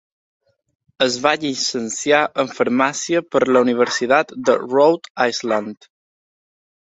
Es 1.05 1.15
va 1.25 1.33
llicenciar 1.41 2.21
en 2.43 2.49
Farmàcia 2.59 3.21
per 3.35 3.41
la 3.49 3.61
Universitat 3.65 4.33
de 4.49 4.55
Rhode 4.63 5.11
Island. 5.35 5.89